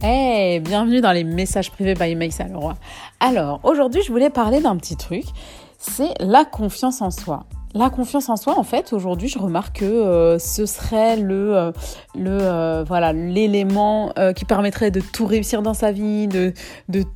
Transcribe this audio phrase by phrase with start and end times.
[0.00, 2.74] Hey, bienvenue dans les messages privés by Maïssa Leroy.
[3.18, 5.24] Alors, aujourd'hui, je voulais parler d'un petit truc,
[5.76, 7.46] c'est la confiance en soi.
[7.74, 11.72] La confiance en soi, en fait, aujourd'hui, je remarque que euh, ce serait le, euh,
[12.16, 16.52] euh, voilà l'élément qui permettrait de tout réussir dans sa vie, de,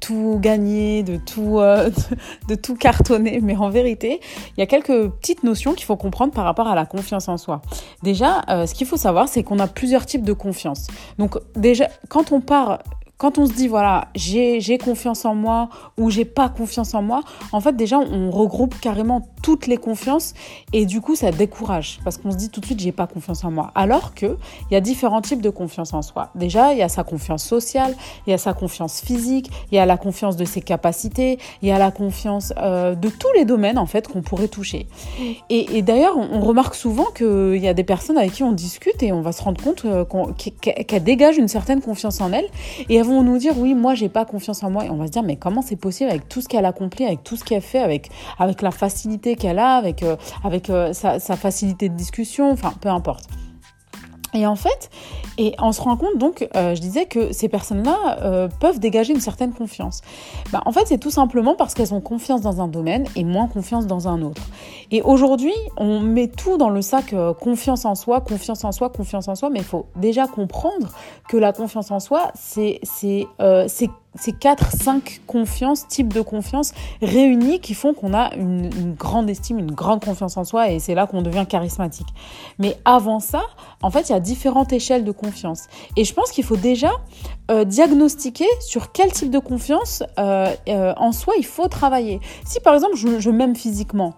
[0.01, 1.59] tout gagner, de tout
[2.49, 3.41] de, tout cartonner.
[3.43, 4.21] Mais en vérité,
[4.57, 7.39] il y a quelques petites notions qu'il faut comprendre par rapport à la confiance en
[7.39, 7.63] soi.
[8.03, 10.89] Déjà, ce qu'il faut savoir, c'est qu'on a plusieurs types de confiance.
[11.19, 12.81] Donc déjà, quand on part
[13.23, 17.21] quand on se dit, voilà, j'ai confiance en moi ou j'ai pas confiance en moi,
[17.53, 20.35] en fait, déjà, on regroupe carrément toutes les confiances
[20.73, 23.45] et du coup, ça décourage parce qu'on se dit tout de suite, j'ai pas confiance
[23.45, 23.71] en moi.
[23.77, 24.35] Alors qu'il
[24.73, 26.31] y a différents types de confiance en soi.
[26.35, 27.95] Déjà, il y a sa confiance sociale,
[28.27, 31.69] il y a sa confiance physique, il y a la confiance de ses capacités, il
[31.69, 34.89] y a la confiance euh, de tous les domaines, en fait, qu'on pourrait toucher.
[35.49, 39.13] Et, d'ailleurs, on, remarque souvent qu'il y a des personnes avec qui on discute et
[39.13, 40.05] on va se rendre compte euh,
[40.61, 42.49] qu'elles dégagent une certaine confiance en elles
[42.89, 45.13] et elles nous dire oui, moi j'ai pas confiance en moi et on va se
[45.13, 47.81] dire mais comment c'est possible avec tout ce qu'elle accomplit, avec tout ce qu'elle fait,
[47.81, 52.73] avec avec la facilité qu'elle a, avec euh, avec euh, sa, facilité de discussion, enfin
[52.81, 53.25] peu importe.
[54.35, 54.91] Et en fait,
[55.39, 59.21] et on se rend compte donc, euh, je disais que ces personnes-là peuvent dégager une
[59.21, 60.01] certaine confiance.
[60.53, 63.47] Bah, en fait, c'est tout simplement parce qu'elles ont confiance dans un domaine et moins
[63.47, 64.43] confiance dans un autre.
[64.91, 69.29] Et aujourd'hui, on met tout dans le sac confiance en soi, confiance en soi, confiance
[69.29, 70.89] en soi, mais il faut déjà comprendre
[71.29, 73.27] que la confiance en soi, c'est c'est
[74.15, 79.59] ces quatre, cinq confiances, types de confiance réunis qui font qu'on a une, grande estime,
[79.59, 82.09] une grande confiance en soi et c'est là qu'on devient charismatique.
[82.59, 83.43] Mais avant ça,
[83.83, 85.69] en fait, il y a différentes échelles de confiance.
[85.97, 86.91] Et je pense qu'il faut déjà
[87.51, 92.21] euh, diagnostiquer sur quel type de confiance euh, euh, en soi il faut travailler.
[92.45, 94.15] Si par exemple je m'aime physiquement,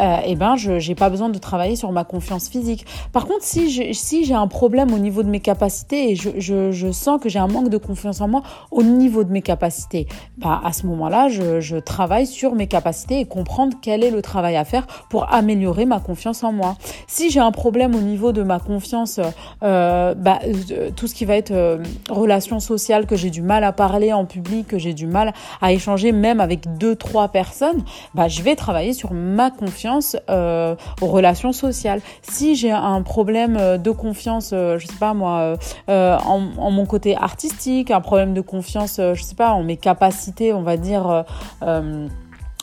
[0.00, 2.86] euh, eh ben, je n'ai pas besoin de travailler sur ma confiance physique.
[3.12, 7.28] Par contre, si j'ai un problème au niveau de mes capacités et je, sens que
[7.28, 10.06] j'ai un manque de confiance en moi au niveau de mes capacités,
[10.38, 14.56] bah, à ce moment-là, je, travaille sur mes capacités et comprendre quel est le travail
[14.56, 16.76] à faire pour améliorer ma confiance en moi.
[17.06, 19.20] Si j'ai un problème au niveau de ma confiance,
[19.62, 20.38] euh, bah,
[20.70, 24.24] euh, tout ce qui va être relations sociales, que j'ai du mal à parler en
[24.24, 27.82] public, que j'ai du mal à échanger même avec deux, trois personnes,
[28.14, 29.81] bah, je vais travailler sur ma confiance
[30.28, 32.00] euh, aux relations sociales.
[32.22, 35.56] Si j'ai un problème euh, de confiance, euh, je sais pas moi,
[35.88, 40.62] en, mon côté artistique, un problème de confiance, je sais pas, en mes capacités, on
[40.62, 41.24] va dire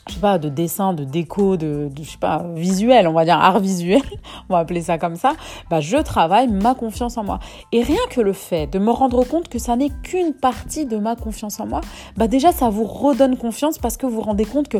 [0.09, 3.37] je sais pas, de dessin, de déco, de, je sais pas, visuel, on va dire
[3.37, 4.01] art visuel,
[4.49, 5.33] on va appeler ça comme ça,
[5.69, 7.39] bah, je travaille ma confiance en moi.
[7.71, 10.97] Et rien que le fait de me rendre compte que ça n'est qu'une partie de
[10.97, 11.81] ma confiance en moi,
[12.17, 14.79] bah, déjà, ça vous redonne confiance parce que vous vous rendez compte que,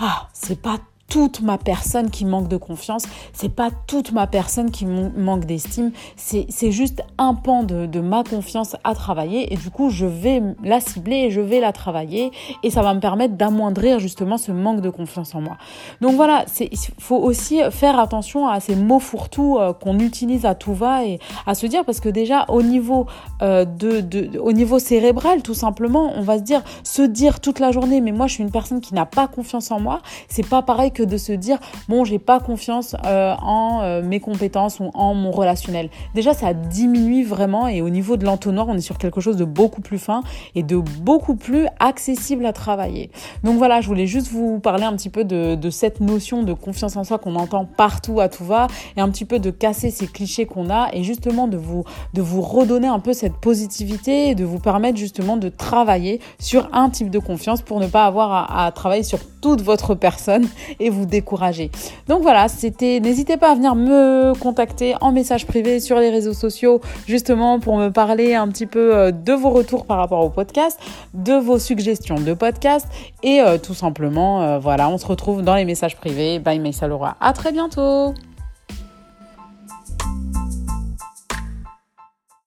[0.00, 0.76] ah, c'est pas
[1.08, 5.92] toute ma personne qui manque de confiance, c'est pas toute ma personne qui manque d'estime,
[6.16, 9.52] c'est juste un pan de, de, ma confiance à travailler.
[9.52, 12.30] Et du coup je vais la cibler et je vais la travailler.
[12.62, 15.56] Et ça va me permettre d'amoindrir justement ce manque de confiance en moi.
[16.00, 20.54] Donc voilà, il faut aussi faire attention à ces mots fourre-tout euh, qu'on utilise à
[20.54, 21.84] tout va et à se dire.
[21.84, 23.06] Parce que déjà au niveau,
[23.42, 27.60] euh, de, de, au niveau cérébral tout simplement, on va se dire, se dire toute
[27.60, 30.46] la journée mais moi je suis une personne qui n'a pas confiance en moi, c'est
[30.46, 34.80] pas pareil que de se dire bon j'ai pas confiance euh, en euh, mes compétences
[34.80, 35.90] ou en mon relationnel.
[36.14, 39.44] Déjà ça diminue vraiment et au niveau de l'entonnoir on est sur quelque chose de
[39.44, 40.22] beaucoup plus fin
[40.54, 43.10] et de beaucoup plus accessible à travailler.
[43.44, 46.96] Donc voilà je voulais juste vous parler un petit peu de, cette notion de confiance
[46.96, 50.06] en soi qu'on entend partout à tout va et un petit peu de casser ces
[50.06, 51.84] clichés qu'on a et justement de vous,
[52.14, 56.68] de vous redonner un peu cette positivité et de vous permettre justement de travailler sur
[56.72, 60.46] un type de confiance pour ne pas avoir à, à travailler sur toute votre personne
[60.80, 61.70] et vous décourager.
[62.08, 63.00] Donc voilà, c'était.
[63.00, 67.76] N'hésitez pas à venir me contacter en message privé sur les réseaux sociaux, justement pour
[67.76, 70.78] me parler un petit peu euh, de vos retours par rapport au podcast,
[71.14, 72.86] de vos suggestions de podcast
[73.22, 76.38] et euh, tout simplement, euh, voilà, on se retrouve dans les messages privés.
[76.38, 77.16] Bye, Maïsa Laura.
[77.20, 78.14] À très bientôt.